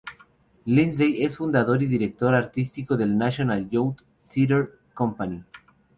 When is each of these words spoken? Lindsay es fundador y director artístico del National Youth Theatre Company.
Lindsay 0.65 1.23
es 1.23 1.37
fundador 1.37 1.83
y 1.83 1.85
director 1.85 2.33
artístico 2.33 2.97
del 2.97 3.15
National 3.15 3.69
Youth 3.69 3.97
Theatre 4.33 4.69
Company. 4.95 5.43